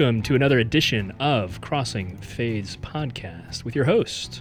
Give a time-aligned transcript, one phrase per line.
[0.00, 4.40] welcome to another edition of Crossing Faiths podcast with your host,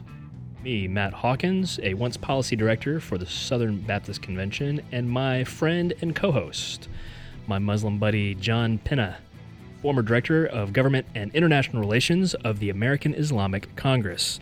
[0.64, 5.94] me, Matt Hawkins, a once policy director for the Southern Baptist Convention, and my friend
[6.00, 6.88] and co host,
[7.46, 9.18] my Muslim buddy John Pinna,
[9.82, 14.40] former director of government and international relations of the American Islamic Congress.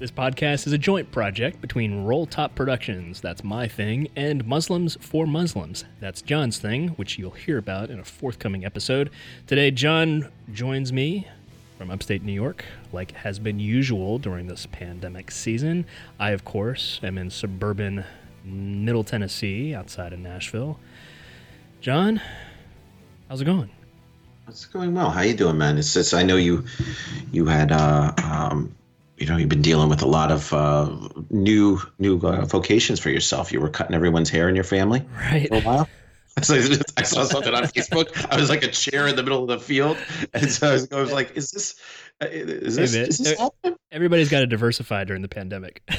[0.00, 4.96] This podcast is a joint project between Roll Top Productions, that's my thing, and Muslims
[4.98, 9.10] for Muslims, that's John's thing, which you'll hear about in a forthcoming episode.
[9.46, 11.28] Today, John joins me
[11.76, 15.84] from upstate New York, like has been usual during this pandemic season.
[16.18, 18.06] I, of course, am in suburban
[18.42, 20.80] Middle Tennessee, outside of Nashville.
[21.82, 22.22] John,
[23.28, 23.68] how's it going?
[24.48, 25.10] It's going well.
[25.10, 25.76] How you doing, man?
[25.76, 26.64] It's just I know you
[27.32, 28.74] you had uh, um,
[29.20, 30.90] you know you've been dealing with a lot of uh,
[31.30, 33.52] new new uh, vocations for yourself.
[33.52, 35.48] You were cutting everyone's hair in your family Right.
[35.48, 35.88] for a while.
[36.42, 36.54] So
[36.96, 38.06] I saw something on Facebook.
[38.30, 39.98] I was like a chair in the middle of the field,
[40.32, 41.74] and so I was, I was like, "Is this?
[42.22, 42.94] uh, Is this?
[42.94, 43.04] man.
[43.08, 43.76] Is this happening?
[43.92, 45.82] Everybody's got to diversify during the pandemic.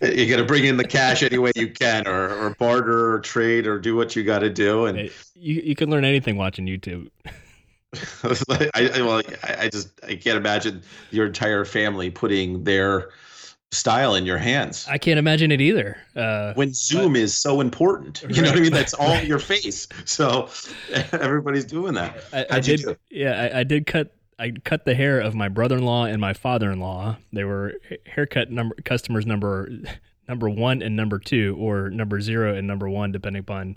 [0.00, 3.18] You got to bring in the cash any way you can, or, or barter, or
[3.18, 6.36] trade, or do what you got to do." And Hey, you, you can learn anything
[6.36, 7.08] watching YouTube.
[7.94, 13.10] I, like- I, I- well, I, just I can't imagine your entire family putting their
[13.70, 15.98] style in your hands I can't imagine it either.
[16.16, 18.24] Uh, when Zoom is so important.
[18.26, 18.72] You know what I mean?
[18.72, 19.86] That's all your face.
[20.06, 20.48] So
[21.12, 22.24] everybody's doing that.
[22.32, 22.80] I, I did.
[22.80, 22.96] do?
[23.10, 24.14] Yeah, I, I did cut.
[24.38, 27.16] I cut the hair of my brother-in-law and my father-in-law.
[27.32, 27.74] They were
[28.06, 29.68] haircut number customers number
[30.28, 33.76] number one and number two, or number zero and number one, depending upon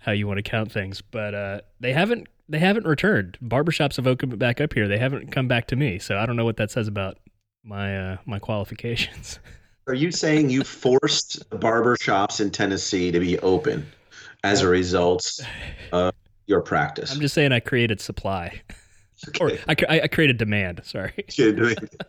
[0.00, 1.00] how you want to count things.
[1.00, 2.28] But uh, they haven't.
[2.50, 3.36] They haven't returned.
[3.42, 4.88] Barbershops have opened back up here.
[4.88, 5.98] They haven't come back to me.
[5.98, 7.18] So I don't know what that says about
[7.62, 9.38] my uh, my qualifications.
[9.86, 13.86] Are you saying you forced barber shops in Tennessee to be open
[14.44, 15.40] as a result
[15.92, 16.14] of
[16.46, 17.10] your practice?
[17.12, 18.60] I'm just saying I created supply,
[19.40, 20.80] or I, I I created demand.
[20.84, 21.12] Sorry.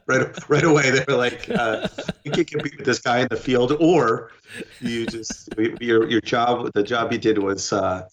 [0.07, 1.87] right, right away they were like, uh,
[2.23, 4.31] "You can't compete with this guy in the field," or
[4.79, 5.49] you just
[5.79, 6.71] your your job.
[6.73, 8.07] The job you did was uh,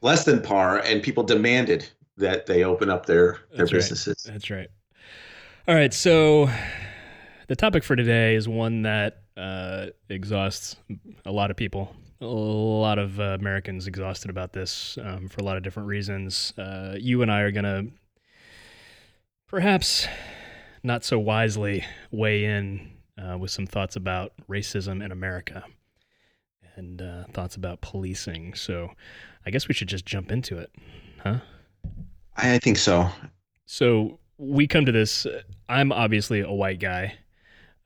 [0.00, 3.78] less than par, and people demanded that they open up their their That's right.
[3.78, 4.22] businesses.
[4.24, 4.68] That's right.
[5.68, 5.92] All right.
[5.92, 6.48] So
[7.48, 10.76] the topic for today is one that uh, exhausts
[11.24, 11.94] a lot of people.
[12.20, 16.52] A lot of uh, Americans exhausted about this um, for a lot of different reasons.
[16.56, 17.86] Uh, you and I are going to
[19.46, 20.06] perhaps
[20.82, 25.64] not so wisely weigh in uh, with some thoughts about racism in America
[26.76, 28.54] and uh, thoughts about policing.
[28.54, 28.90] So
[29.44, 30.70] I guess we should just jump into it,
[31.22, 31.38] huh?
[32.36, 33.08] I, think so.
[33.64, 35.26] So we come to this.
[35.68, 37.14] I'm obviously a white guy.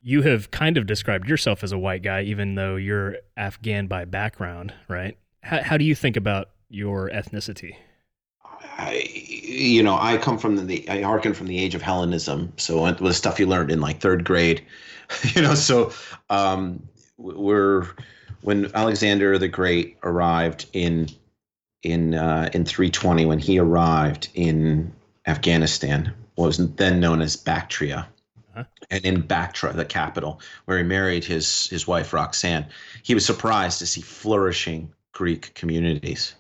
[0.03, 4.07] You have kind of described yourself as a white guy, even though you're Afghan by
[4.07, 5.17] background, right?
[5.43, 7.77] How, how do you think about your ethnicity?
[8.81, 12.53] I, you know, I come from the, I hearken from the age of Hellenism.
[12.57, 14.65] So it was stuff you learned in like third grade,
[15.35, 15.55] you know.
[15.55, 15.93] So
[16.31, 16.83] um,
[17.19, 17.87] we're
[18.41, 21.09] when Alexander the Great arrived in
[21.83, 24.93] in uh, in 320, when he arrived in
[25.27, 28.09] Afghanistan, what was then known as Bactria,
[28.55, 28.65] Uh-huh.
[28.91, 32.67] and in Bactra, the capital, where he married his his wife Roxanne,
[33.03, 36.35] he was surprised to see flourishing Greek communities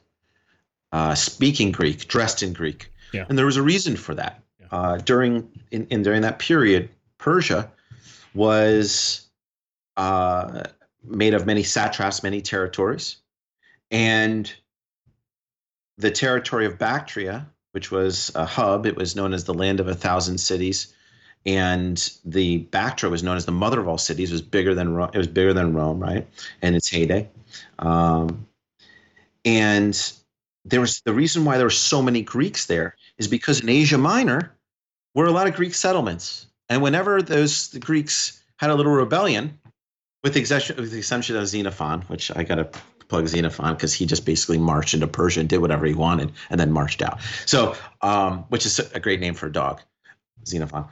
[0.92, 3.26] uh, speaking Greek, dressed in Greek, Yeah.
[3.28, 4.42] and there was a reason for that.
[4.60, 4.66] Yeah.
[4.70, 7.70] Uh, during in, in during that period, Persia
[8.34, 9.26] was
[9.96, 10.64] uh,
[11.04, 13.16] made of many satraps, many territories,
[13.90, 14.52] and
[15.98, 19.88] the territory of Bactria, which was a hub, it was known as the land of
[19.88, 20.94] a thousand cities,
[21.46, 24.30] and the Bactria was known as the mother of all cities.
[24.30, 26.26] It was bigger than Rome, it was bigger than Rome, right?
[26.62, 27.28] In its heyday,
[27.78, 28.46] um,
[29.44, 30.12] and
[30.64, 33.98] there was the reason why there were so many Greeks there is because in Asia
[33.98, 34.52] Minor
[35.14, 39.58] were a lot of Greek settlements, and whenever those the Greeks had a little rebellion,
[40.22, 42.68] with the exception, with the exception of Xenophon, which I got to
[43.08, 46.60] plug Xenophon because he just basically marched into Persia and did whatever he wanted, and
[46.60, 47.20] then marched out.
[47.46, 49.80] So, um, which is a great name for a dog,
[50.46, 50.86] Xenophon.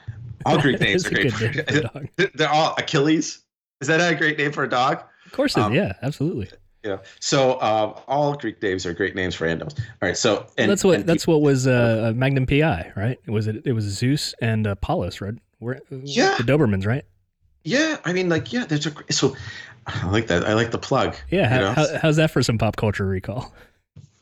[0.47, 1.33] All Greek names are great.
[1.33, 2.09] for dog.
[2.35, 3.45] They're all Achilles.
[3.81, 5.03] Is that a great name for a dog?
[5.27, 5.57] Of course.
[5.57, 6.49] Um, yeah, absolutely.
[6.85, 6.99] Yeah.
[7.21, 9.75] So uh, all Greek names are great names for animals.
[9.79, 10.17] All right.
[10.17, 13.19] So and that's what and that's what was uh, Magnum PI, right?
[13.27, 15.35] It was it, it was Zeus and Apollos, right?
[15.59, 16.37] Where, Yeah.
[16.37, 17.05] the Dobermans, right?
[17.65, 19.37] Yeah, I mean, like, yeah, there's a so
[19.87, 20.45] I like that.
[20.45, 21.17] I like the plug.
[21.31, 21.49] Yeah.
[21.49, 23.53] How, how, how's that for some pop culture recall?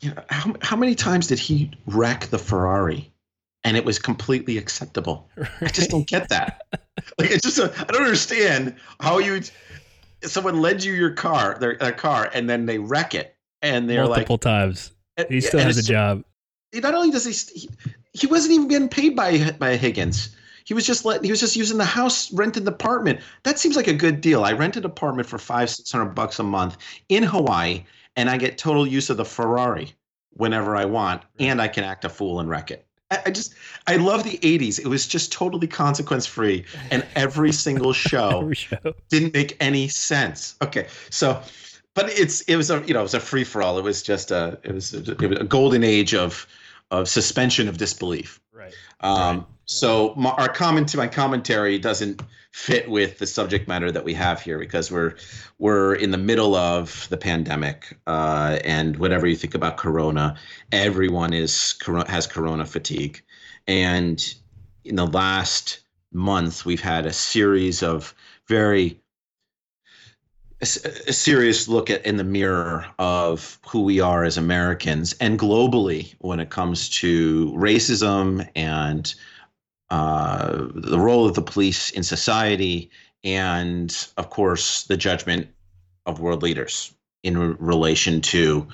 [0.01, 3.11] You know, how how many times did he wreck the Ferrari,
[3.63, 5.29] and it was completely acceptable?
[5.61, 6.61] I just don't get that.
[7.19, 9.39] Like, it's just I don't understand how you
[10.23, 14.05] someone lends you your car, their, their car, and then they wreck it, and they're
[14.05, 14.91] multiple times.
[15.17, 16.23] like, He still and has a it's- job.
[16.73, 17.69] not only does he, he
[18.13, 20.35] he wasn't even getting paid by by Higgins.
[20.65, 23.19] He was just let he was just using the house rented the apartment.
[23.43, 24.43] That seems like a good deal.
[24.43, 26.77] I rent an apartment for five six hundred bucks a month
[27.09, 27.85] in Hawaii,
[28.15, 29.93] and I get total use of the Ferrari
[30.31, 32.85] whenever I want, and I can act a fool and wreck it.
[33.09, 33.53] I, just
[33.87, 34.79] I love the '80s.
[34.79, 38.93] It was just totally consequence free, and every single show, Every show.
[39.09, 40.55] didn't make any sense.
[40.61, 41.41] Okay, so
[41.93, 43.77] but it's it was a you know it was a free for all.
[43.77, 46.45] It was just a it was a, it was a golden age of
[46.91, 48.39] of suspension of disbelief.
[48.53, 48.73] Right.
[49.01, 49.45] Um, Right.
[49.69, 52.21] So my, our comment to my commentary doesn't
[52.57, 55.13] fit with the subject matter that we have here because we're
[55.59, 60.35] we're in the middle of the pandemic uh, and whatever you think about Corona,
[60.71, 61.75] everyone is
[62.07, 63.21] has Corona fatigue,
[63.67, 64.33] and
[64.83, 65.81] in the last
[66.11, 68.15] month we've had a series of
[68.47, 68.99] very
[70.59, 76.15] a serious look at in the mirror of who we are as Americans and globally
[76.17, 79.13] when it comes to racism and
[79.89, 82.89] uh, the role of the police in society,
[83.23, 85.47] and of course the judgment
[86.05, 86.93] of world leaders
[87.23, 88.67] in re- relation to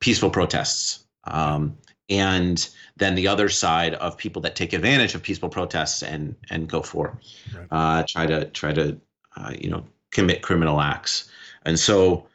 [0.00, 1.04] peaceful protests.
[1.24, 1.76] Um,
[2.08, 6.68] and then the other side of people that take advantage of peaceful protests and and
[6.68, 7.18] go for
[7.54, 7.66] Right.
[7.70, 9.00] uh, try to try to
[9.36, 11.28] uh, you know commit criminal acts.
[11.64, 12.26] And so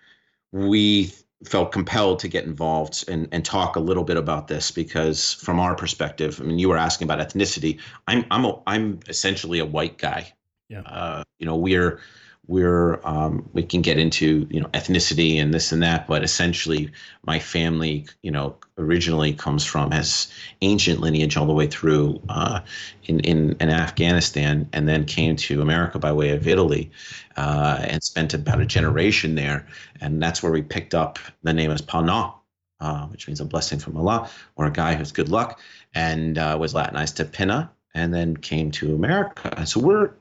[0.51, 1.13] we
[1.45, 5.59] felt compelled to get involved and, and talk a little bit about this because from
[5.59, 7.79] our perspective, I mean, you were asking about ethnicity.
[8.07, 10.33] I'm I'm a, I'm essentially a white guy.
[10.69, 10.81] Yeah.
[10.81, 11.99] Uh, you know, we're
[12.47, 16.91] we're um, we can get into you know ethnicity and this and that, but essentially,
[17.25, 20.27] my family, you know, originally comes from has
[20.61, 22.61] ancient lineage all the way through uh,
[23.05, 26.91] in, in in Afghanistan, and then came to America by way of Italy,
[27.38, 29.67] uh, and spent about a generation there,
[30.01, 32.33] and that's where we picked up the name as Pana,
[32.79, 35.59] uh, which means a blessing from Allah, or a guy who's good luck,
[35.93, 39.65] and uh, was Latinized to Pinna, and then came to America.
[39.67, 40.11] So we're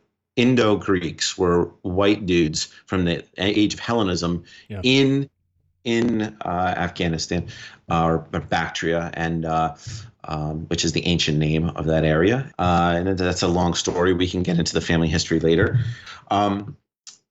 [0.40, 4.80] Indo Greeks, we're white dudes from the age of Hellenism Yeah.
[4.82, 5.28] in
[5.84, 7.48] in uh, Afghanistan,
[7.90, 9.74] uh, or, or Bactria, and uh,
[10.24, 12.52] um, which is the ancient name of that area.
[12.58, 14.12] Uh, and that's a long story.
[14.12, 15.78] We can get into the family history later.
[16.30, 16.76] Um,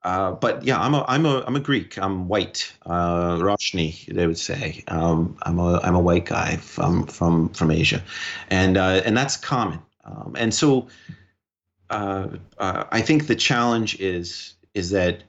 [0.03, 1.97] uh, but yeah, I'm a I'm a I'm a Greek.
[1.97, 2.71] I'm white.
[2.85, 4.83] Uh, Roshni, they would say.
[4.87, 8.01] Um, I'm a I'm a white guy from from from Asia,
[8.49, 9.79] and uh, and that's common.
[10.05, 10.87] Um, and so,
[11.89, 12.27] uh,
[12.57, 15.23] uh, I think the challenge is is that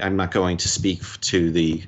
[0.00, 1.82] I'm not going to speak to the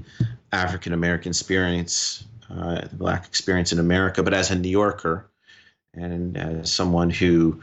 [0.52, 5.30] African American experience, uh, the Black experience in America, but as a New Yorker
[5.94, 7.60] and as someone who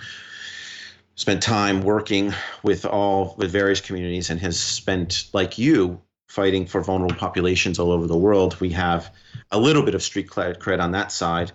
[1.16, 2.34] spent time working
[2.64, 7.92] with all with various communities and has spent like you fighting for vulnerable populations all
[7.92, 9.12] over the world we have
[9.52, 11.52] a little bit of street cred, on that side.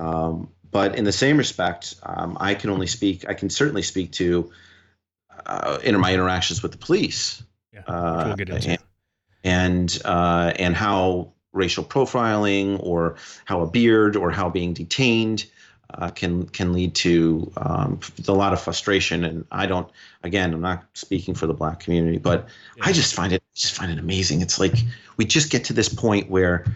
[0.00, 4.12] Um, but in the same respect um, i can only speak i can certainly speak
[4.12, 4.50] to
[5.46, 7.42] uh, in my interactions with the police
[7.72, 7.80] Yeah.
[7.86, 8.70] uh, we'll get into.
[8.70, 8.78] and
[9.44, 15.46] and, uh, and how racial profiling or how a beard or how being detained
[15.94, 19.24] uh, can can lead to um, a lot of frustration.
[19.24, 19.88] And I don't,
[20.22, 22.48] again, I'm not speaking for the black community, but
[22.82, 24.42] I just find it just find it amazing.
[24.42, 24.74] It's like
[25.16, 26.66] we just get to this point where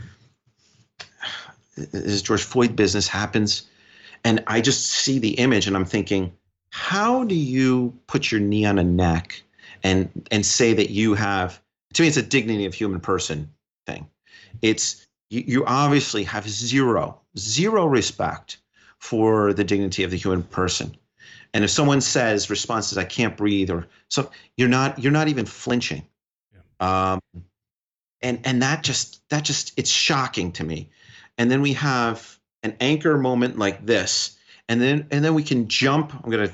[1.77, 3.65] this George Floyd business happens,
[4.25, 6.33] and I just see the image, and I'm thinking,
[6.71, 9.43] how do you put your knee on a neck
[9.83, 11.61] and and say that you have?
[11.95, 13.51] To me, it's a dignity of human person
[13.87, 14.07] thing.
[14.63, 18.59] It's you, you obviously have zero zero respect
[18.99, 20.97] for the dignity of the human person.
[21.55, 25.29] And if someone says response is I can't breathe or so you're not you're not
[25.29, 26.05] even flinching.
[26.81, 27.21] Um,
[28.23, 30.91] and and that just that just it's shocking to me.
[31.37, 34.37] And then we have an anchor moment like this,
[34.69, 36.15] and then and then we can jump.
[36.15, 36.51] I'm gonna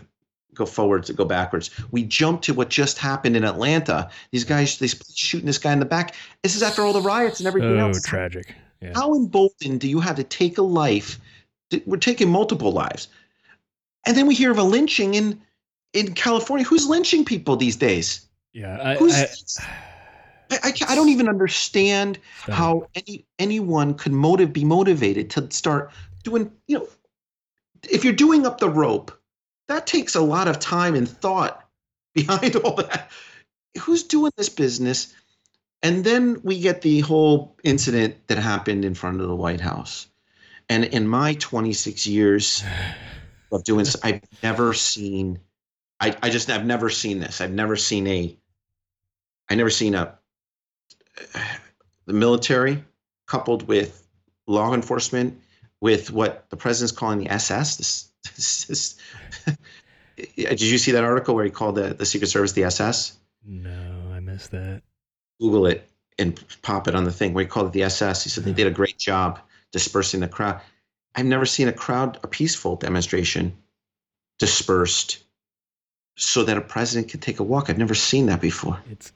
[0.54, 1.70] go forwards to go backwards.
[1.90, 4.10] We jump to what just happened in Atlanta.
[4.32, 6.14] These guys, police shooting this guy in the back.
[6.42, 8.02] This is after all the riots and everything So else.
[8.02, 8.54] tragic.
[8.80, 8.92] Yeah.
[8.94, 11.18] How emboldened do you have to take a life?
[11.86, 13.08] We're taking multiple lives,
[14.06, 15.40] and then we hear of a lynching in
[15.92, 16.64] in California.
[16.64, 18.26] Who's lynching people these days?
[18.52, 18.78] Yeah.
[18.82, 19.14] I, Who's
[19.58, 19.66] I,
[20.50, 25.92] I, I, I don't even understand how any anyone could motive be motivated to start
[26.22, 26.52] doing.
[26.66, 26.88] You know,
[27.88, 29.12] if you're doing up the rope,
[29.68, 31.64] that takes a lot of time and thought
[32.14, 33.10] behind all that.
[33.80, 35.14] Who's doing this business?
[35.82, 40.08] And then we get the whole incident that happened in front of the White House.
[40.68, 42.64] And in my 26 years
[43.52, 45.38] of doing this, I've never seen,
[46.00, 47.40] I, I just, I've never seen this.
[47.40, 48.36] I've never seen a,
[49.48, 50.17] I never seen a,
[52.06, 52.84] the military
[53.26, 54.06] coupled with
[54.46, 55.40] law enforcement
[55.80, 57.76] with what the president's calling the SS.
[57.76, 59.56] This, this, this
[60.36, 63.16] did you see that article where he called the, the Secret Service the SS?
[63.44, 64.82] No, I missed that.
[65.40, 68.24] Google it and pop it on the thing where he called it the SS.
[68.24, 69.38] He said they did a great job
[69.70, 70.60] dispersing the crowd.
[71.14, 73.56] I've never seen a crowd, a peaceful demonstration,
[74.38, 75.18] dispersed
[76.16, 77.70] so that a president could take a walk.
[77.70, 78.80] I've never seen that before.
[78.90, 79.12] It's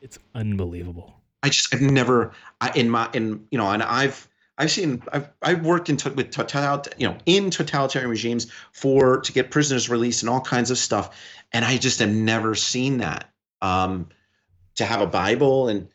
[0.00, 1.19] it's unbelievable.
[1.42, 4.28] I just I've never I in my in you know and I've
[4.58, 9.32] I've seen I've I've worked in with total you know in totalitarian regimes for to
[9.32, 11.16] get prisoners released and all kinds of stuff,
[11.52, 13.30] and I just have never seen that.
[13.62, 14.08] Um,
[14.76, 15.88] to have a Bible and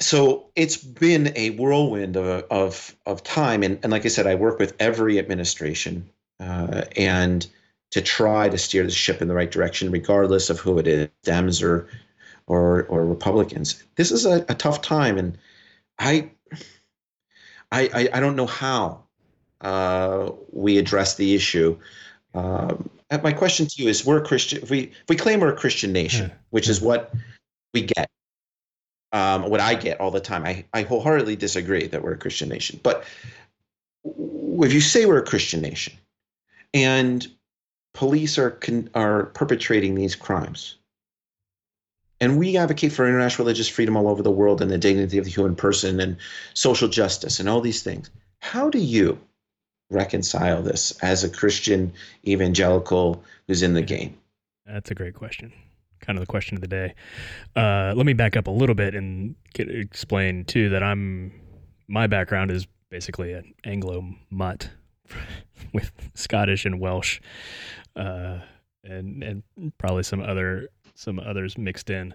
[0.00, 4.34] so it's been a whirlwind of of of time, and and like I said, I
[4.34, 6.08] work with every administration
[6.40, 7.46] uh, and
[7.90, 11.08] to try to steer the ship in the right direction, regardless of who it is,
[11.24, 11.88] Dems or
[12.46, 13.82] or or Republicans.
[13.96, 15.38] This is a, a tough time, and
[15.98, 16.30] I,
[17.70, 19.04] I I don't know how
[19.60, 21.78] uh, we address the issue.
[22.34, 22.90] Um,
[23.22, 24.62] my question to you is: We're a Christian.
[24.62, 26.34] If we if we claim we're a Christian nation, yeah.
[26.50, 27.12] which is what
[27.74, 28.10] we get,
[29.12, 30.44] um, what I get all the time.
[30.44, 32.80] I I wholeheartedly disagree that we're a Christian nation.
[32.82, 33.04] But
[34.04, 35.94] if you say we're a Christian nation,
[36.74, 37.26] and
[37.94, 38.58] police are
[38.94, 40.76] are perpetrating these crimes,
[42.22, 45.24] and we advocate for international religious freedom all over the world and the dignity of
[45.24, 46.16] the human person and
[46.54, 48.10] social justice and all these things.
[48.38, 49.18] How do you
[49.90, 51.92] reconcile this as a Christian
[52.24, 54.16] evangelical who's in the game?
[54.64, 55.52] That's a great question.
[56.00, 56.94] Kind of the question of the day.
[57.56, 61.32] Uh, let me back up a little bit and get, explain too that I'm
[61.88, 64.70] my background is basically an Anglo mutt
[65.74, 67.20] with Scottish and Welsh,
[67.96, 68.38] uh,
[68.84, 69.42] and and
[69.78, 72.14] probably some other some others mixed in.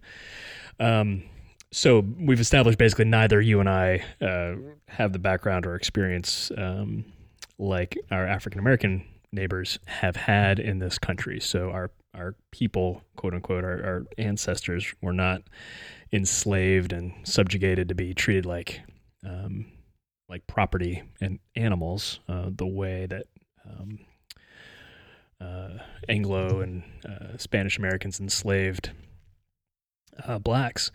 [0.79, 1.23] Um,
[1.71, 4.55] so we've established basically neither you and I uh,
[4.87, 7.05] have the background or experience um,
[7.59, 11.39] like our African American neighbors have had in this country.
[11.39, 15.43] So our our people, quote unquote, our, our ancestors were not
[16.11, 18.81] enslaved and subjugated to be treated like
[19.25, 19.65] um,
[20.29, 23.27] like property and animals uh, the way that
[23.65, 23.99] um,
[26.09, 28.91] Anglo and uh, Spanish Americans enslaved
[30.25, 30.91] uh, blacks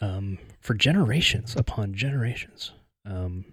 [0.00, 2.72] um, for generations upon generations
[3.04, 3.44] um,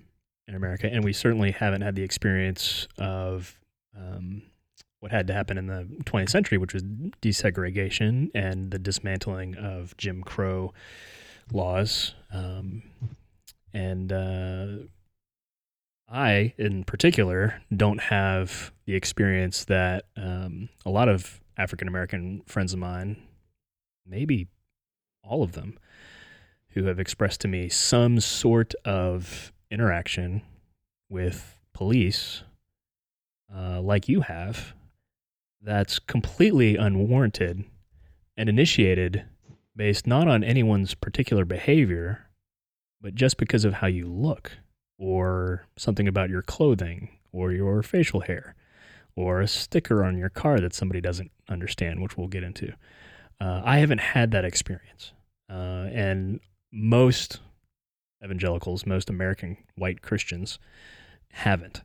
[0.48, 3.58] in America, and we certainly haven't had the experience of
[3.98, 4.44] um,
[5.00, 6.84] what had to happen in the 20th century, which was
[7.22, 10.74] desegregation and the dismantling of Jim Crow
[11.52, 12.14] laws.
[12.32, 12.84] Um,
[13.74, 14.68] and uh,
[16.10, 22.74] I, in particular, don't have the experience that um, a lot of African American friends
[22.74, 23.18] of mine,
[24.06, 24.48] maybe
[25.24, 25.78] all of them,
[26.70, 30.44] who have expressed to me some sort of interaction
[31.10, 32.44] with police,
[33.54, 34.74] uh, like you have,
[35.62, 37.66] that's completely unwarranted
[38.38, 39.26] and initiated
[39.76, 42.28] based not on anyone's particular behavior,
[43.02, 44.54] but just because of how you look
[44.98, 48.56] or something about your clothing or your facial hair
[49.16, 52.72] or a sticker on your car that somebody doesn't understand, which we'll get into.
[53.42, 55.12] Uh, I haven't had that experience.
[55.50, 56.40] Uh, and
[56.72, 57.40] most
[58.24, 60.60] evangelicals, most American white Christians
[61.30, 61.82] haven't.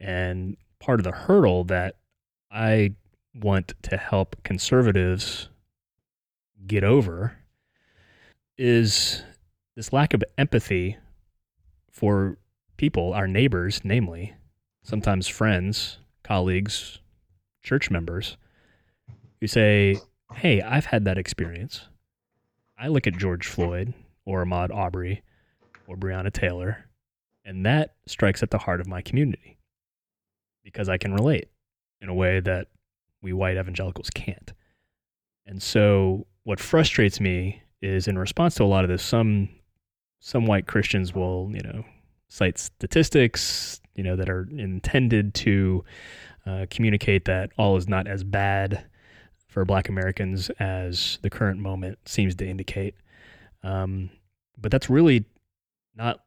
[0.00, 1.96] And part of the hurdle that
[2.50, 2.94] I
[3.34, 5.48] want to help conservatives
[6.66, 7.36] get over
[8.56, 9.22] is
[9.74, 10.96] this lack of empathy
[11.90, 12.38] for
[12.76, 14.34] people, our neighbors, namely,
[14.82, 16.98] sometimes friends, colleagues,
[17.62, 18.36] church members,
[19.40, 19.96] who say,
[20.34, 21.88] Hey, I've had that experience.
[22.78, 25.22] I look at George Floyd or Ahmaud Arbery
[25.86, 26.86] or Breonna Taylor,
[27.44, 29.58] and that strikes at the heart of my community
[30.64, 31.48] because I can relate
[32.00, 32.68] in a way that
[33.22, 34.52] we white evangelicals can't.
[35.46, 39.48] And so what frustrates me is in response to a lot of this, some
[40.20, 41.84] some white Christians will, you know,
[42.34, 45.84] cite statistics, you know, that are intended to
[46.46, 48.84] uh, communicate that all is not as bad
[49.46, 52.96] for Black Americans as the current moment seems to indicate.
[53.62, 54.10] Um,
[54.58, 55.26] but that's really
[55.94, 56.24] not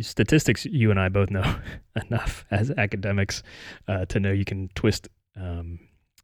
[0.00, 0.64] statistics.
[0.64, 1.56] You and I both know
[2.08, 3.42] enough as academics
[3.88, 5.80] uh, to know you can twist um,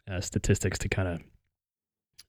[0.08, 1.20] uh, statistics to kind of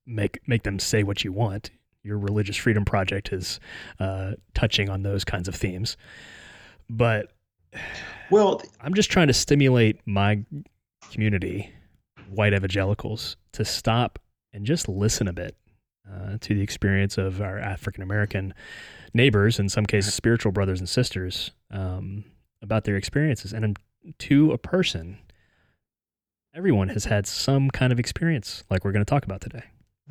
[0.08, 1.70] make make them say what you want
[2.06, 3.60] your religious freedom project is
[4.00, 5.98] uh, touching on those kinds of themes.
[6.90, 7.32] But
[8.30, 10.46] well, I'm just trying to stimulate my
[11.12, 11.74] community,
[12.30, 14.20] white evangelicals, to stop
[14.54, 15.58] and just listen a bit
[16.10, 18.54] uh, to the experience of our African American
[19.14, 22.24] neighbors, in some cases spiritual brothers and sisters, um,
[22.62, 23.52] about their experiences.
[23.52, 23.78] And
[24.20, 25.18] to a person,
[26.54, 29.64] everyone has had some kind of experience like we're going to talk about today.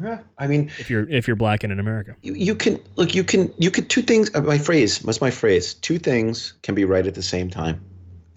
[0.02, 3.14] Yeah, I mean, if you're if you're black and in America, you, you can look.
[3.14, 4.28] You can you could two things.
[4.34, 5.02] Uh, my phrase.
[5.04, 5.74] What's my phrase?
[5.74, 7.80] Two things can be right at the same time.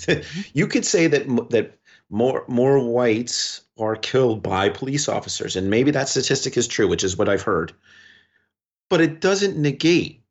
[0.54, 1.80] you could say that that
[2.12, 7.04] more more whites are killed by police officers, and maybe that statistic is true, which
[7.04, 7.74] is what I've heard.
[8.90, 10.22] But it doesn't negate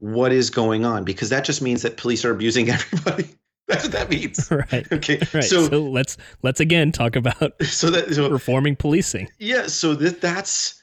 [0.00, 3.28] what is going on because that just means that police are abusing everybody.
[3.68, 4.50] That's what that means.
[4.50, 4.86] Right.
[4.92, 5.20] Okay.
[5.34, 5.44] Right.
[5.44, 9.28] So, so, let's let's again talk about so that so, reforming policing.
[9.38, 9.68] Yeah.
[9.68, 10.82] So that that's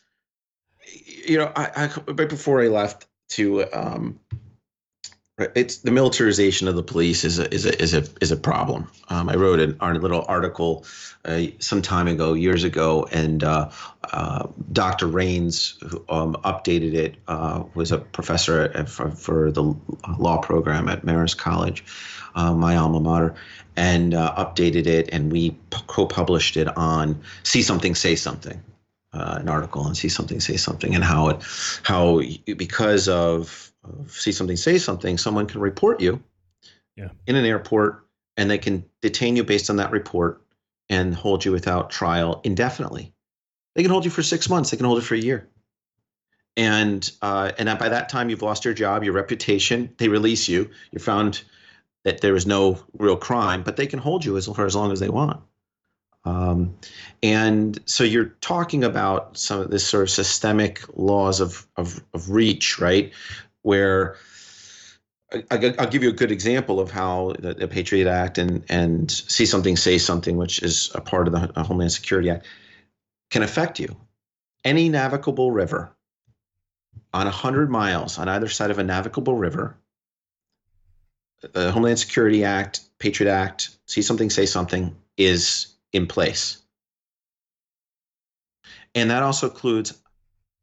[1.27, 4.19] you know I, I right before I left to um
[5.55, 8.89] it's the militarization of the police is a is a is a is a problem.
[9.09, 10.85] Um, I wrote an, a little article
[11.25, 13.69] uh, some time ago, years ago, and uh,
[14.11, 15.07] uh, Dr.
[15.07, 19.75] Rains, who um, updated it, uh, was a professor at, for, for, the
[20.17, 21.83] law program at Marist College,
[22.35, 23.35] uh, my alma mater,
[23.75, 25.55] and uh, updated it, and we
[25.87, 28.61] co-published it on "See Something, Say Something."
[29.13, 31.43] an article on "See Something, Say Something" and how it,
[31.83, 33.70] how because of
[34.07, 36.21] see something, say something, someone can report you
[36.95, 37.09] yeah.
[37.27, 38.05] in an airport
[38.37, 40.41] and they can detain you based on that report
[40.89, 43.13] and hold you without trial indefinitely.
[43.75, 44.71] They can hold you for six months.
[44.71, 45.47] They can hold you for a year.
[46.57, 49.93] And uh, and by that time, you've lost your job, your reputation.
[49.97, 50.69] They release you.
[50.91, 51.43] You're found
[52.03, 54.91] that there is no real crime, but they can hold you as for as long
[54.91, 55.41] as they want.
[56.25, 56.75] Um,
[57.23, 62.29] and so you're talking about some of this sort of systemic laws of, of, of
[62.29, 63.11] reach, right?
[63.63, 64.17] Where
[65.49, 69.09] I, will give you a good example of how the, the, Patriot Act and and
[69.09, 72.45] see something, say something, which is a part of the Homeland Security Act,
[73.29, 73.95] can affect you.
[74.65, 75.95] Any navigable river
[77.13, 79.77] on 100 miles on either side of a navigable river,
[81.53, 86.61] the Homeland Security Act, Patriot Act, see something, say something is in place.
[88.93, 89.97] And that also includes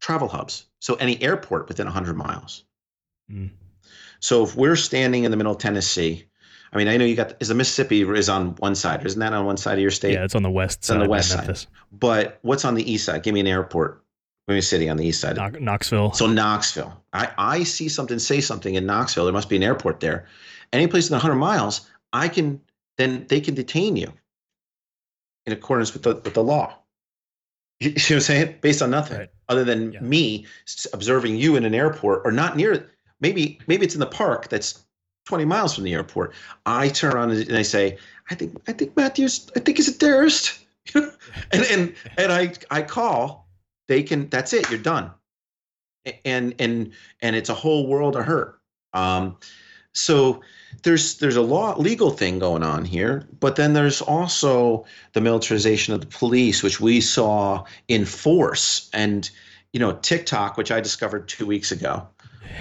[0.01, 0.67] travel hubs.
[0.81, 2.65] So any airport within 100 miles.
[3.31, 3.51] Mm.
[4.21, 6.27] So if we're standing in the middle of Tennessee,
[6.73, 9.33] I mean, I know you got is the Mississippi is on one side, isn't that
[9.33, 10.15] on one side of your state?
[10.15, 10.81] Yeah, it's on the west.
[10.81, 11.67] It's on the west side.
[11.93, 13.23] But what's on the east side?
[13.23, 14.03] Give me an airport.
[14.47, 15.37] Give me a city on the east side.
[15.61, 16.13] Knoxville.
[16.13, 16.93] So Knoxville.
[17.13, 19.25] I I see something, say something in Knoxville.
[19.25, 20.27] There must be an airport there.
[20.73, 22.61] Any place within 100 miles, I can
[22.97, 24.13] then they can detain you
[25.47, 26.75] in accordance with the with the law.
[27.81, 28.57] You see what I'm saying?
[28.61, 29.31] Based on nothing right.
[29.49, 30.01] other than yeah.
[30.01, 30.47] me
[30.93, 34.85] observing you in an airport or not near maybe maybe it's in the park that's
[35.27, 36.33] 20 miles from the airport.
[36.65, 37.99] I turn around and I say,
[38.31, 40.59] I think I think Matthews, I think he's a terrorist.
[40.95, 41.13] and
[41.53, 43.49] and and I I call,
[43.89, 45.11] they can that's it, you're done.
[46.25, 48.59] And and and it's a whole world of hurt.
[48.95, 49.37] Um,
[49.93, 50.41] so
[50.83, 55.93] there's there's a law legal thing going on here, but then there's also the militarization
[55.93, 58.89] of the police, which we saw in force.
[58.93, 59.29] And
[59.73, 62.09] you know, TikTok, which I discovered two weeks ago,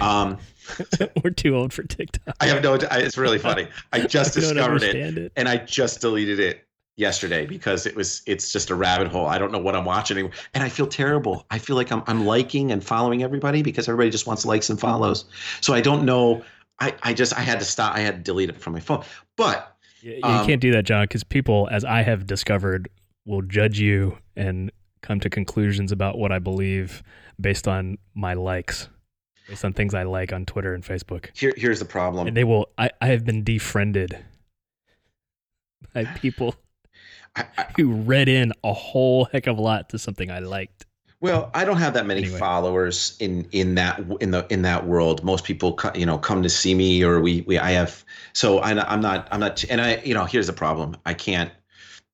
[0.00, 0.38] um,
[1.24, 2.36] We're too old for TikTok.
[2.40, 2.74] I have no.
[2.74, 3.68] It's really funny.
[3.92, 8.22] I just I discovered it, it, and I just deleted it yesterday because it was.
[8.26, 9.26] It's just a rabbit hole.
[9.26, 10.32] I don't know what I'm watching, anymore.
[10.54, 11.46] and I feel terrible.
[11.50, 14.78] I feel like I'm I'm liking and following everybody because everybody just wants likes and
[14.78, 15.24] follows.
[15.60, 16.44] So I don't know.
[16.80, 17.94] I I just I had to stop.
[17.94, 19.04] I had to delete it from my phone.
[19.36, 22.88] But you, you um, can't do that, John, because people, as I have discovered,
[23.24, 24.70] will judge you and
[25.00, 27.02] come to conclusions about what I believe
[27.40, 28.88] based on my likes
[29.48, 31.36] based on things I like on Twitter and Facebook.
[31.36, 32.28] Here, here's the problem.
[32.28, 32.68] And they will.
[32.76, 34.16] I, I have been defriended
[35.94, 36.54] by people
[37.34, 40.86] I, I, who read in a whole heck of a lot to something I liked.
[41.20, 42.38] Well, I don't have that many anyway.
[42.38, 45.24] followers in in that in the in that world.
[45.24, 48.04] Most people, you know, come to see me, or we we I have.
[48.34, 50.96] So I, I'm not I'm not, and I you know here's the problem.
[51.06, 51.50] I can't.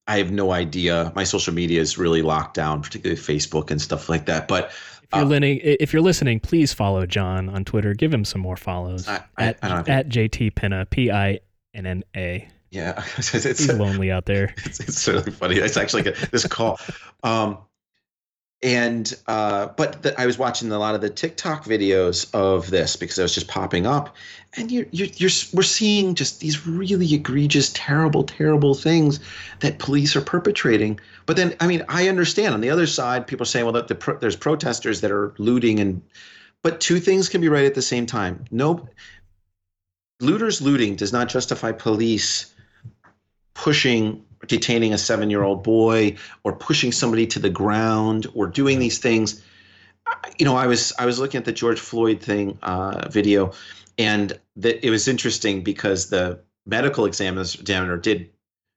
[0.06, 1.12] I have no idea.
[1.14, 4.48] My social media is really locked down, particularly Facebook and stuff like that.
[4.48, 4.70] But
[5.16, 7.94] you're, uh, listening, if you're listening, please follow John on Twitter.
[7.94, 11.40] Give him some more follows I, I, at, I at JT Pinna, P I
[11.74, 12.48] N N A.
[12.70, 14.54] Yeah, it's, he's lonely out there.
[14.64, 15.56] It's, it's really funny.
[15.56, 16.78] It's actually a, this call.
[17.22, 17.58] Um,
[18.64, 22.96] and uh, but the, I was watching a lot of the TikTok videos of this
[22.96, 24.16] because it was just popping up,
[24.56, 29.20] and you're, you're, you're we're seeing just these really egregious, terrible, terrible things
[29.60, 30.98] that police are perpetrating.
[31.26, 33.94] But then, I mean, I understand on the other side, people are saying, well, the
[33.94, 36.00] pro- there's protesters that are looting, and
[36.62, 38.46] but two things can be right at the same time.
[38.50, 38.88] No,
[40.20, 42.54] looters looting does not justify police
[43.52, 48.78] pushing detaining a seven year old boy or pushing somebody to the ground or doing
[48.78, 49.42] these things.
[50.38, 53.52] you know, I was I was looking at the George Floyd thing uh, video,
[53.98, 58.30] and the, it was interesting because the medical examiner did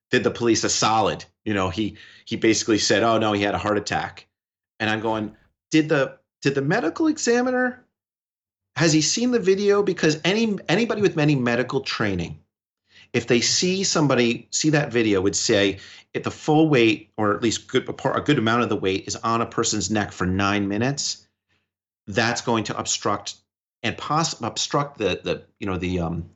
[0.09, 1.25] did the police a solid.
[1.45, 4.27] You know, he he basically said, "Oh no, he had a heart attack,"
[4.79, 5.35] and I'm going,
[5.71, 7.83] "Did the did the medical examiner
[8.77, 9.81] has he seen the video?
[9.81, 12.39] Because any anybody with any medical training,
[13.17, 15.79] if they see somebody see that video, would say
[16.13, 19.15] if the full weight or at least good a good amount of the weight is
[19.17, 21.27] on a person's neck for nine minutes,
[22.05, 23.35] that's going to obstruct
[23.81, 26.29] and poss- obstruct the the you know the um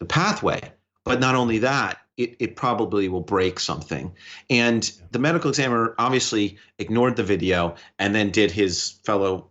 [0.00, 0.60] the pathway.
[1.04, 4.12] But not only that, it, it probably will break something.
[4.50, 9.50] And the medical examiner obviously ignored the video and then did his fellow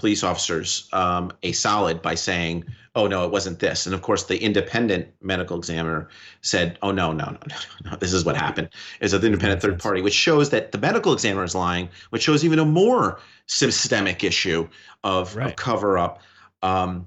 [0.00, 4.24] police officers um, a solid by saying, "Oh no, it wasn't this." And of course,
[4.24, 6.08] the independent medical examiner
[6.40, 7.96] said, "Oh no, no, no, no, no.
[7.98, 11.44] This is what happened." Is an independent third party, which shows that the medical examiner
[11.44, 14.68] is lying, which shows even a more systemic issue
[15.04, 15.48] of, right.
[15.48, 16.22] of cover up.
[16.62, 17.06] Um,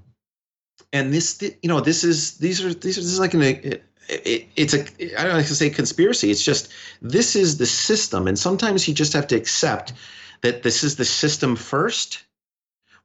[0.92, 3.84] and this, you know, this is these are these are this is like an it,
[4.08, 4.80] it, it's a
[5.20, 6.30] I don't like to say conspiracy.
[6.30, 9.92] It's just this is the system, and sometimes you just have to accept
[10.42, 12.22] that this is the system first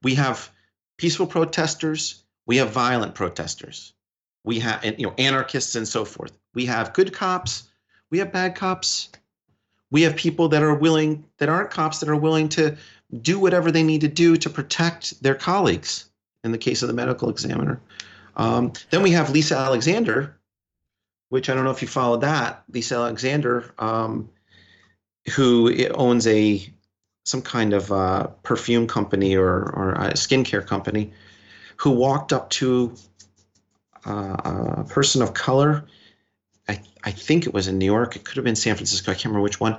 [0.03, 0.49] we have
[0.97, 3.93] peaceful protesters, we have violent protesters,
[4.43, 6.37] we have you know anarchists and so forth.
[6.53, 7.69] We have good cops,
[8.09, 9.09] we have bad cops.
[9.91, 12.77] We have people that are willing that aren't cops that are willing to
[13.21, 16.05] do whatever they need to do to protect their colleagues.
[16.43, 17.81] In the case of the medical examiner,
[18.37, 20.37] um, then we have Lisa Alexander,
[21.27, 22.63] which I don't know if you followed that.
[22.71, 24.29] Lisa Alexander, um,
[25.35, 26.65] who owns a
[27.29, 31.11] some kind of uh, perfume company or, or a skincare company
[31.77, 32.91] who walked up to
[34.05, 34.35] uh,
[34.79, 35.85] a person of color.
[36.67, 38.15] I, I think it was in New York.
[38.15, 39.11] It could have been San Francisco.
[39.11, 39.77] I can't remember which one.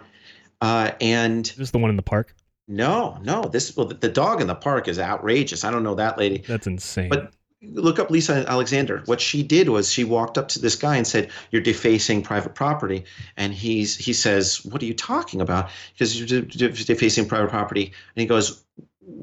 [0.61, 2.35] Uh, and this is the one in the park.
[2.69, 3.43] No, no.
[3.43, 5.65] This well, the dog in the park is outrageous.
[5.65, 6.45] I don't know that lady.
[6.47, 7.09] That's insane.
[7.09, 9.03] But look up Lisa Alexander.
[9.07, 12.55] What she did was she walked up to this guy and said, "You're defacing private
[12.55, 13.05] property."
[13.37, 17.85] And he's he says, "What are you talking about?" Because you're defacing private property.
[17.85, 18.65] And he goes,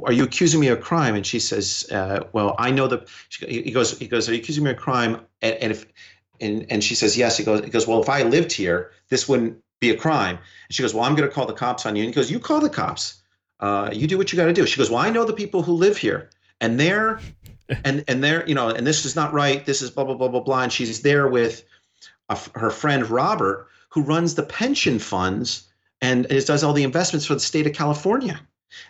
[0.05, 3.07] "Are you accusing me of crime?" And she says, uh, "Well, I know the."
[3.39, 5.85] He goes, "He goes, are you accusing me of crime?" And, and if
[6.39, 9.27] and and she says, "Yes." He goes, "He goes, well, if I lived here, this
[9.27, 11.95] wouldn't be a crime." And she goes, "Well, I'm going to call the cops on
[11.95, 13.21] you." And he goes, "You call the cops.
[13.59, 15.63] Uh, you do what you got to do." She goes, "Well, I know the people
[15.63, 16.29] who live here."
[16.61, 17.19] and they're
[17.83, 20.27] and and they're you know and this is not right this is blah blah blah
[20.27, 21.63] blah blah and she's there with
[22.29, 25.67] a, her friend robert who runs the pension funds
[26.01, 28.39] and does all the investments for the state of california.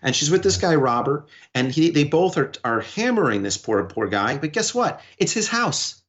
[0.01, 3.83] And she's with this guy robert and he they both are are hammering this poor
[3.85, 5.01] poor guy but guess what?
[5.17, 6.01] It's his house.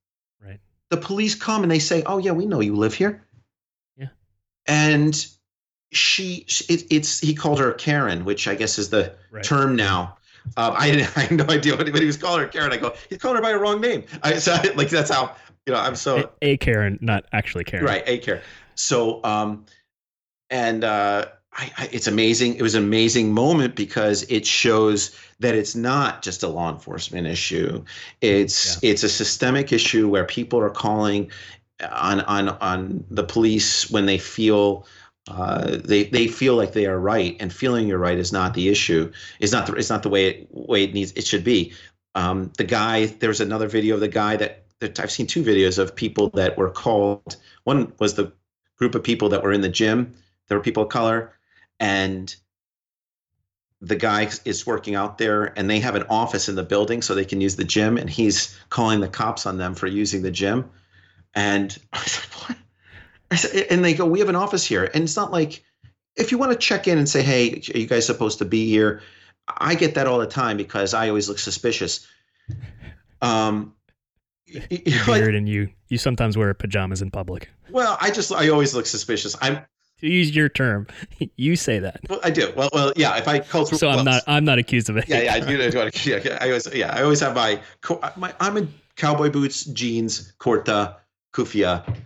[0.45, 0.59] Right.
[0.89, 3.23] The police come and they say oh yeah we know you live here.
[3.97, 4.09] Yeah.
[4.67, 5.27] And
[5.93, 9.43] she it, it's he called her karen which i guess is the right.
[9.43, 10.18] term now
[10.57, 12.73] um, I, I had no idea what, he was calling her Karen.
[12.73, 14.05] I go, he's calling her by a wrong name.
[14.23, 15.35] I, so I, like that's how
[15.67, 17.85] you know I'm so a, a, Karen, not actually Karen.
[17.85, 18.43] Right, a Karen.
[18.75, 19.67] So um,
[20.51, 22.57] and uh, I, I, it's amazing.
[22.57, 27.27] It was an amazing moment because it shows that it's not just a law enforcement
[27.27, 27.85] issue.
[28.21, 28.91] It's yeah.
[28.91, 31.31] it's a systemic issue where people are calling
[31.91, 34.87] on on on the police when they feel
[35.29, 38.69] uh, they they feel like they are right, and feeling you're right is not the
[38.69, 39.12] issue.
[39.41, 41.75] Is not the it's not the way it way it needs it should be.
[42.14, 45.79] Um, the guy there's another video of the guy that, that I've seen two videos
[45.79, 47.37] of people that were called.
[47.64, 48.33] One was the
[48.77, 50.14] group of people that were in the gym.
[50.49, 51.35] There were people of color,
[51.79, 52.35] and
[53.83, 57.14] the guy is working out there, and they have an office in the building so
[57.14, 60.31] they can use the gym, and he's calling the cops on them for using the
[60.31, 60.71] gym.
[61.35, 62.59] And I was like, what?
[63.31, 65.62] And they go, "We have an office here," and it's not like
[66.17, 68.69] if you want to check in and say, "Hey, are you guys supposed to be
[68.69, 69.03] here?"
[69.47, 72.07] I get that all the time because I always look suspicious.
[73.23, 73.75] Um,
[74.47, 77.49] you beard and you you sometimes wear pajamas in public.
[77.71, 79.37] Well, I just I always look suspicious.
[79.41, 79.64] I'm
[80.01, 80.87] to use your term,
[81.37, 82.01] you say that.
[82.09, 82.53] Well, I do.
[82.57, 83.17] Well, well, yeah.
[83.17, 85.09] If I culture, so I'm not I'm not accused of it.
[85.09, 85.37] Yeah, yeah.
[85.49, 87.61] You know, yeah, I always yeah I always have my,
[88.17, 90.97] my I'm in cowboy boots, jeans, kurta,
[91.35, 91.97] kufia,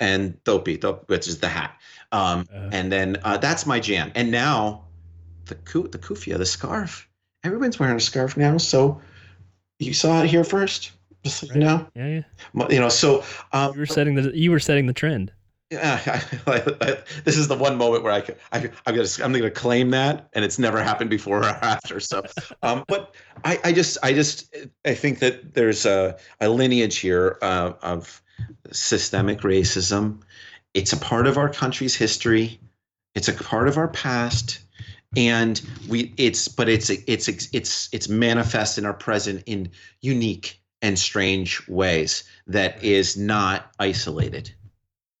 [0.00, 1.78] and Topi, which is the hat.
[2.12, 4.12] Um, uh, and then uh, that's my jam.
[4.14, 4.84] And now
[5.46, 7.08] the the kufia, the scarf.
[7.44, 8.58] Everyone's wearing a scarf now.
[8.58, 9.00] So
[9.78, 10.92] you saw it here first,
[11.24, 11.54] just right.
[11.54, 11.86] you know.
[11.94, 12.22] Yeah,
[12.54, 12.68] yeah.
[12.70, 15.32] You know, so um, you were setting the you were setting the trend.
[15.70, 19.32] Yeah, I, I, I, this is the one moment where I, I I'm gonna I'm
[19.32, 22.00] gonna claim that, and it's never happened before or after.
[22.00, 22.22] So,
[22.62, 24.54] um, but I, I just I just
[24.84, 28.22] I think that there's a, a lineage here uh, of
[28.72, 30.20] systemic racism.
[30.74, 32.60] It's a part of our country's history.
[33.14, 34.60] It's a part of our past.
[35.16, 39.70] and we it's but it's it's it's it's manifest in our present in
[40.00, 44.52] unique and strange ways that is not isolated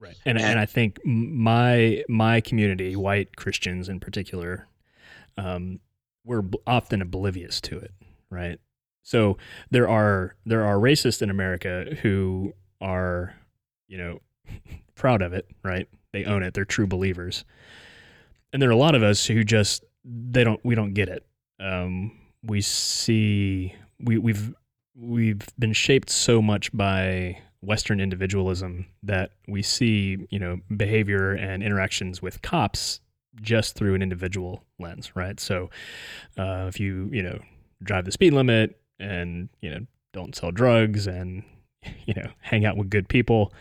[0.00, 4.66] right and, and, and i think my my community white christians in particular
[5.38, 5.78] um,
[6.24, 7.92] we're often oblivious to it
[8.28, 8.58] right
[9.02, 9.38] so
[9.70, 13.34] there are there are racists in america who are
[13.88, 14.18] you know
[14.94, 17.44] proud of it right they own it they're true believers
[18.52, 21.26] and there are a lot of us who just they don't we don't get it.
[21.60, 22.12] Um,
[22.42, 24.54] we see we we've
[24.94, 31.62] we've been shaped so much by Western individualism that we see you know behavior and
[31.62, 33.00] interactions with cops
[33.42, 35.38] just through an individual lens, right?
[35.40, 35.70] So
[36.38, 37.38] uh, if you you know
[37.82, 39.80] drive the speed limit and you know
[40.12, 41.42] don't sell drugs and
[42.06, 43.52] you know hang out with good people,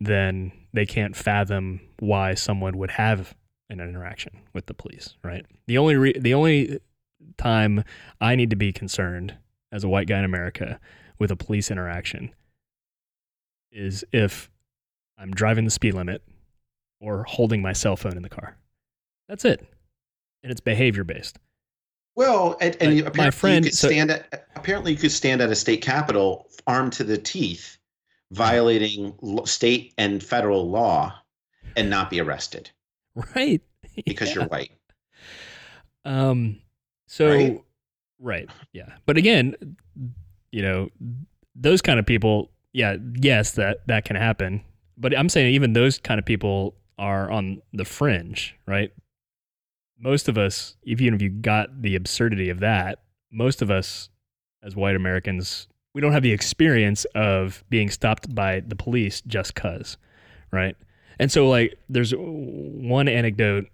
[0.00, 3.34] then they can't fathom why someone would have
[3.70, 5.46] an interaction with the police, right?
[5.66, 6.80] The only re- the only
[7.36, 7.84] time
[8.20, 9.36] I need to be concerned
[9.72, 10.78] as a white guy in America
[11.18, 12.32] with a police interaction
[13.72, 14.50] is if
[15.18, 16.22] I'm driving the speed limit
[17.00, 18.56] or holding my cell phone in the car.
[19.28, 19.66] That's it.
[20.42, 21.38] And it's behavior based.
[22.16, 25.40] Well, and, and apparently my friend, you could so, stand at apparently you could stand
[25.40, 27.78] at a state capitol armed to the teeth
[28.30, 31.14] violating state and federal law
[31.76, 32.70] and not be arrested.
[33.34, 33.62] Right.
[34.06, 34.34] Because yeah.
[34.34, 34.72] you're white.
[36.04, 36.58] Um
[37.06, 37.64] so right?
[38.18, 38.50] right.
[38.72, 38.88] Yeah.
[39.06, 39.54] But again,
[40.50, 40.88] you know,
[41.54, 44.64] those kind of people, yeah, yes, that that can happen.
[44.96, 48.92] But I'm saying even those kind of people are on the fringe, right?
[49.98, 54.08] Most of us, even if you got the absurdity of that, most of us
[54.62, 59.54] as white Americans, we don't have the experience of being stopped by the police just
[59.54, 59.96] cuz,
[60.50, 60.76] right?
[61.18, 63.66] And so, like, there's one anecdote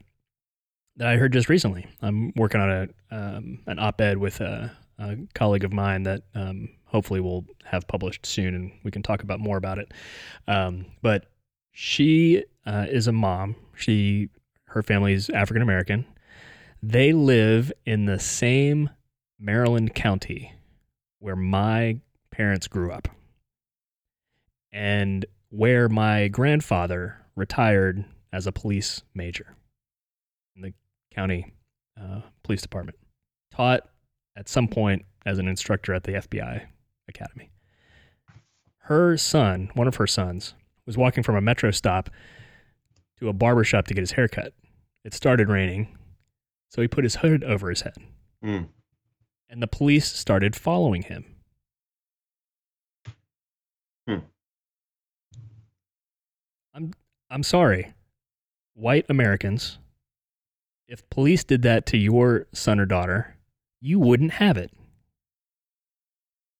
[0.96, 1.86] that I heard just recently.
[2.02, 6.68] I'm working on a um, an op-ed with a, a, colleague of mine that um,
[6.84, 9.92] hopefully will have published soon, and we can talk about more about it.
[10.46, 11.26] Um, but
[11.72, 13.56] she uh, is a mom.
[13.74, 14.28] She
[14.70, 16.06] her family is African American.
[16.82, 18.90] They live in the same
[19.38, 20.54] Maryland county
[21.18, 23.08] where my parents grew up,
[24.72, 29.54] and where my grandfather retired as a police major
[30.54, 30.72] in the
[31.12, 31.52] county
[32.00, 32.96] uh, police department.
[33.50, 33.88] Taught
[34.36, 36.66] at some point as an instructor at the FBI
[37.08, 37.50] academy.
[38.84, 40.54] Her son, one of her sons,
[40.86, 42.08] was walking from a metro stop
[43.18, 44.54] to a barber shop to get his hair cut.
[45.04, 45.96] It started raining,
[46.68, 47.96] so he put his hood over his head.
[48.44, 48.68] Mm.
[49.48, 51.24] And the police started following him.
[54.06, 54.18] Hmm.
[56.74, 56.92] I'm
[57.30, 57.92] I'm sorry,
[58.74, 59.78] white Americans,
[60.86, 63.36] if police did that to your son or daughter,
[63.80, 64.72] you wouldn't have it.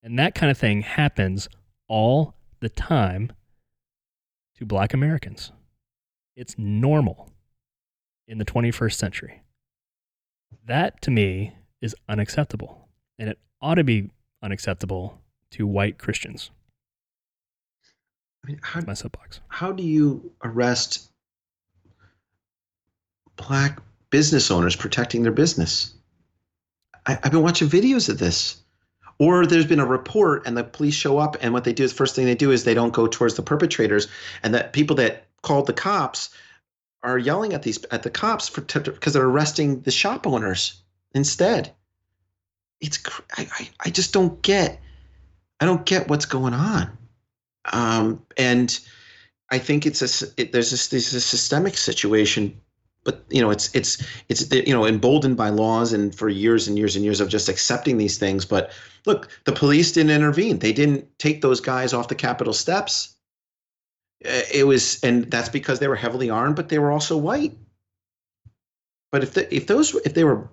[0.03, 1.49] And that kind of thing happens
[1.89, 3.33] all the time
[4.57, 5.53] to black Americans.
[6.37, 7.29] It's normal
[8.31, 9.43] in the 21st century.
[10.65, 12.89] That to me is unacceptable.
[13.19, 16.51] And it ought to be unacceptable to white Christians.
[18.45, 19.41] I mean, how, my soapbox.
[19.49, 21.11] How do you arrest
[23.37, 25.93] black business owners protecting their business?
[27.05, 28.63] I, have been watching videos of this.
[29.19, 31.93] Or there's been a report and the police show up and what they do is
[31.93, 34.09] first thing they do is they don't go towards the perpetrators
[34.43, 36.31] and that people that called the cops
[37.03, 40.83] are yelling at these at the cops for because they're arresting the shop owners
[41.15, 41.73] instead.
[42.81, 42.99] It's
[43.37, 44.81] I, I, I just don't get
[45.61, 46.97] I don't get what's going on.
[47.73, 48.79] Um, and
[49.51, 52.59] I think it's a it, there's this there's a systemic situation,
[53.05, 56.79] but you know it's it's it's you know emboldened by laws and for years and
[56.79, 58.45] years and years of just accepting these things.
[58.45, 58.73] But
[59.07, 60.59] look, the police didn't intervene.
[60.59, 63.17] They didn't take those guys off the Capitol steps.
[64.25, 67.53] Uh, it was, and that's because they were heavily armed, but they were also white.
[69.13, 70.49] But if the, if those if they were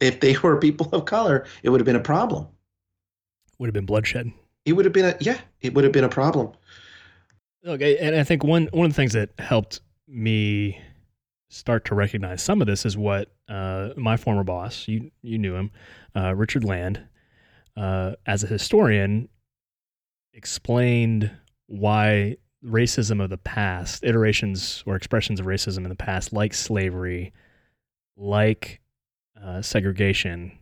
[0.00, 2.46] if they were people of color, it would have been a problem.
[3.58, 4.32] Would have been bloodshed
[4.68, 6.52] it would have been a yeah, it would have been a problem.
[7.66, 10.80] Okay, and I think one one of the things that helped me
[11.48, 15.54] start to recognize some of this is what uh, my former boss, you you knew
[15.54, 15.70] him,
[16.14, 17.00] uh, Richard Land,
[17.76, 19.28] uh, as a historian,
[20.34, 21.30] explained
[21.66, 27.32] why racism of the past, iterations or expressions of racism in the past, like slavery,
[28.16, 28.80] like
[29.42, 30.52] uh, segregation,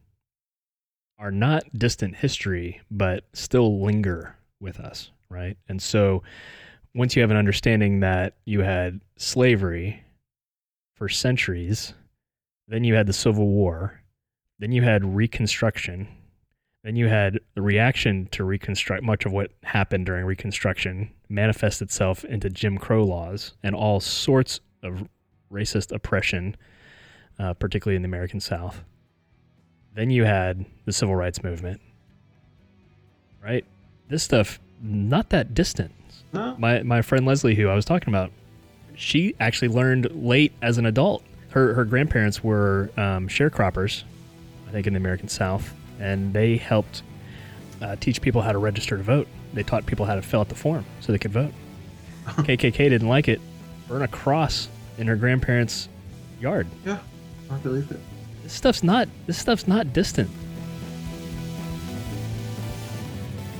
[1.18, 5.56] are not distant history, but still linger with us, right?
[5.68, 6.22] And so
[6.94, 10.02] once you have an understanding that you had slavery
[10.94, 11.94] for centuries
[12.68, 14.00] Then you had the Civil War.
[14.58, 16.08] Then you had Reconstruction.
[16.86, 19.02] Then you had the reaction to Reconstruct.
[19.02, 24.60] Much of what happened during Reconstruction manifest itself into Jim Crow laws and all sorts
[24.84, 25.08] of
[25.52, 26.54] racist oppression,
[27.40, 28.84] uh, particularly in the American South.
[29.96, 31.80] Then you had the Civil Rights Movement.
[33.42, 33.64] Right?
[34.08, 35.90] This stuff, not that distant.
[36.56, 38.30] My, my friend Leslie, who I was talking about,
[38.94, 41.24] she actually learned late as an adult.
[41.48, 44.04] Her, her grandparents were um, sharecroppers,
[44.68, 47.02] I think, in the American South, and they helped
[47.80, 49.28] uh, teach people how to register to vote.
[49.52, 51.52] They taught people how to fill out the form so they could vote.
[52.26, 53.40] KKK didn't like it.
[53.88, 55.88] Burn a cross in her grandparents'
[56.40, 56.66] yard.
[56.84, 56.98] Yeah,
[57.50, 58.00] I believe it.
[58.42, 60.30] This stuff's not this stuff's not distant.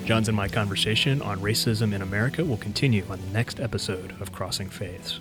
[0.05, 4.31] John's and my conversation on racism in America will continue on the next episode of
[4.31, 5.19] Crossing Faiths.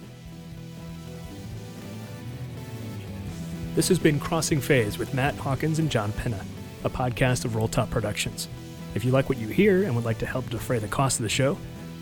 [3.73, 6.39] This has been Crossing Faiths with Matt Hawkins and John Penna,
[6.85, 8.47] a podcast of Roll Top Productions.
[8.93, 11.23] If you like what you hear and would like to help defray the cost of
[11.23, 11.57] the show,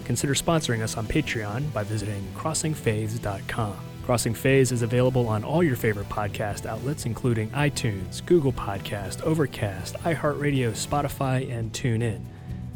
[0.05, 3.75] consider sponsoring us on Patreon by visiting crossingfaiths.com.
[4.03, 9.95] Crossing Faiths is available on all your favorite podcast outlets, including iTunes, Google Podcast, Overcast,
[9.99, 12.19] iHeartRadio, Spotify, and TuneIn.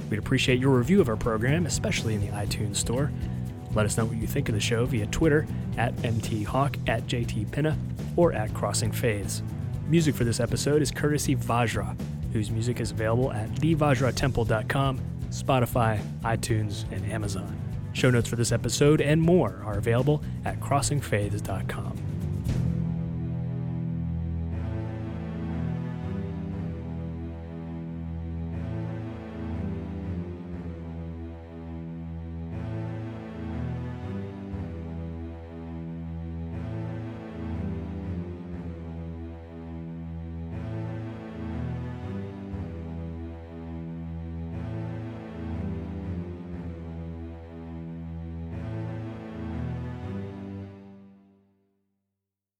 [0.10, 3.12] We'd appreciate your review of our program, especially in the iTunes Store.
[3.74, 5.46] Let us know what you think of the show via Twitter
[5.78, 7.78] at mthawk, at jtpinna,
[8.15, 9.43] or at Crossing Faiths.
[9.89, 11.95] Music for this episode is courtesy Vajra,
[12.34, 17.58] whose music is available at thevajratemple.com, Spotify, iTunes, and Amazon.
[17.93, 22.16] Show notes for this episode and more are available at crossingfaiths.com.